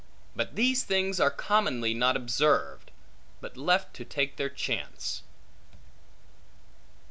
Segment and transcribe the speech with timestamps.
[0.35, 2.89] But these things are commonly not observed,
[3.39, 5.21] but left to take their chance.